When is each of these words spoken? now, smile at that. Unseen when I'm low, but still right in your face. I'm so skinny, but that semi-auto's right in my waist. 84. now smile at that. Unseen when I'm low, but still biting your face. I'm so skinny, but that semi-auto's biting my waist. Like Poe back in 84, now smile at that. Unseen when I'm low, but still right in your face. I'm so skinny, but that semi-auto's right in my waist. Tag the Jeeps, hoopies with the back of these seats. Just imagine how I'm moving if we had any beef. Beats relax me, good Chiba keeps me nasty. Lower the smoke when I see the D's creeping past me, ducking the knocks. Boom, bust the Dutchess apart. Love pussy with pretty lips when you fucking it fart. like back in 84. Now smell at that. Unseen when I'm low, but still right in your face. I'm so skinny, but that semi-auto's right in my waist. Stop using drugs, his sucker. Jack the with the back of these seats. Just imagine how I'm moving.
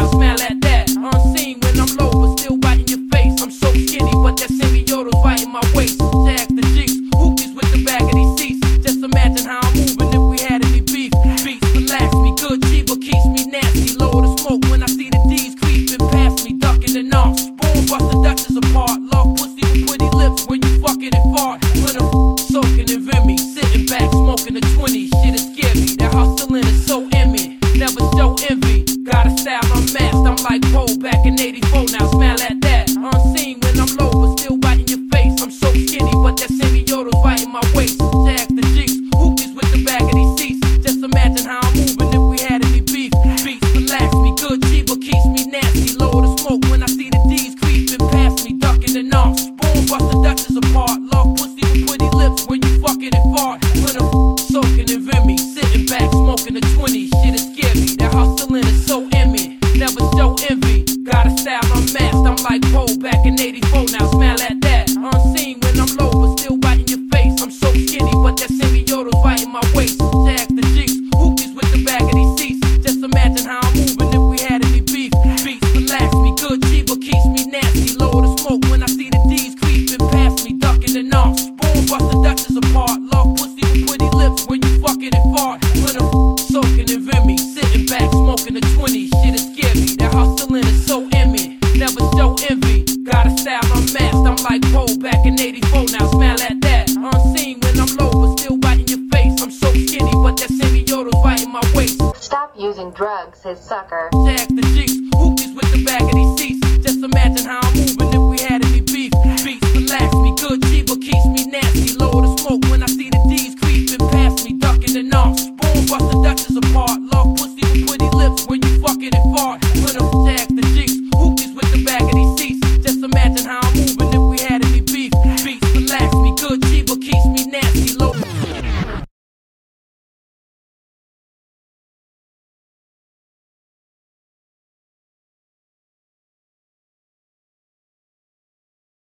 now, 0.00 0.10
smile 0.10 0.40
at 0.40 0.60
that. 0.62 0.90
Unseen 0.90 1.60
when 1.60 1.80
I'm 1.80 1.96
low, 1.96 2.10
but 2.10 2.38
still 2.38 2.58
right 2.64 2.80
in 2.80 2.86
your 2.86 3.08
face. 3.10 3.40
I'm 3.42 3.50
so 3.50 3.72
skinny, 3.72 4.12
but 4.12 4.36
that 4.38 4.48
semi-auto's 4.48 5.12
right 5.24 5.42
in 5.42 5.52
my 5.52 5.60
waist. 5.74 6.19
84. 31.40 31.86
now 31.98 32.06
smile 32.10 32.40
at 32.42 32.60
that. 32.60 32.90
Unseen 32.90 33.60
when 33.60 33.80
I'm 33.80 33.96
low, 33.96 34.10
but 34.10 34.38
still 34.38 34.58
biting 34.58 34.88
your 34.88 35.08
face. 35.10 35.40
I'm 35.40 35.50
so 35.50 35.72
skinny, 35.72 36.12
but 36.12 36.36
that 36.36 36.50
semi-auto's 36.50 37.14
biting 37.22 37.50
my 37.50 37.62
waist. 37.74 37.98
Like 62.50 62.62
Poe 62.72 62.96
back 62.98 63.24
in 63.26 63.38
84, 63.38 63.94
now 63.94 64.10
smile 64.10 64.40
at 64.42 64.60
that. 64.62 64.90
Unseen 64.90 65.60
when 65.60 65.78
I'm 65.78 65.86
low, 66.02 66.10
but 66.10 66.36
still 66.36 66.58
right 66.66 66.80
in 66.80 66.86
your 66.88 67.06
face. 67.14 67.40
I'm 67.40 67.50
so 67.50 67.70
skinny, 67.70 68.10
but 68.10 68.36
that 68.42 68.50
semi-auto's 68.50 69.14
right 69.24 69.40
in 69.40 69.52
my 69.52 69.62
waist. 69.72 70.00
Tag 70.26 70.50
the 70.58 70.66
Jeeps, 70.74 70.98
hoopies 71.14 71.54
with 71.54 71.70
the 71.70 71.84
back 71.84 72.02
of 72.02 72.10
these 72.10 72.34
seats. 72.34 72.58
Just 72.82 73.04
imagine 73.06 73.46
how 73.46 73.60
I'm 73.62 73.74
moving 73.78 74.10
if 74.10 74.24
we 74.26 74.38
had 74.42 74.64
any 74.66 74.80
beef. 74.80 75.14
Beats 75.46 75.62
relax 75.78 76.10
me, 76.26 76.34
good 76.42 76.58
Chiba 76.66 76.98
keeps 76.98 77.26
me 77.30 77.46
nasty. 77.54 77.94
Lower 77.94 78.26
the 78.26 78.34
smoke 78.42 78.66
when 78.66 78.82
I 78.82 78.86
see 78.86 79.10
the 79.10 79.22
D's 79.30 79.54
creeping 79.54 80.02
past 80.10 80.42
me, 80.44 80.58
ducking 80.58 80.94
the 80.94 81.04
knocks. 81.04 81.46
Boom, 81.54 81.86
bust 81.86 82.10
the 82.10 82.18
Dutchess 82.18 82.56
apart. 82.58 82.98
Love 83.14 83.30
pussy 83.38 83.62
with 83.62 83.86
pretty 83.86 84.10
lips 84.10 84.50
when 84.50 84.58
you 84.60 84.82
fucking 84.82 85.14
it 85.14 85.24
fart. 85.38 85.59
like 94.50 94.98
back 95.00 95.24
in 95.26 95.38
84. 95.40 95.84
Now 95.92 96.10
smell 96.10 96.40
at 96.40 96.60
that. 96.62 96.90
Unseen 96.90 97.60
when 97.60 97.78
I'm 97.78 97.96
low, 97.96 98.10
but 98.10 98.40
still 98.40 98.58
right 98.58 98.80
in 98.80 98.86
your 98.88 99.08
face. 99.10 99.40
I'm 99.40 99.50
so 99.50 99.72
skinny, 99.72 100.10
but 100.10 100.36
that 100.38 100.50
semi-auto's 100.50 101.14
right 101.24 101.40
in 101.40 101.52
my 101.52 101.62
waist. 101.74 102.00
Stop 102.16 102.54
using 102.58 102.90
drugs, 102.90 103.42
his 103.42 103.60
sucker. 103.60 104.10
Jack 104.26 104.48
the 104.48 104.62
with 105.54 105.72
the 105.72 105.84
back 105.84 106.02
of 106.02 106.12
these 106.12 106.34
seats. 106.36 106.66
Just 106.84 106.98
imagine 107.04 107.46
how 107.46 107.60
I'm 107.62 107.74
moving. 107.74 108.09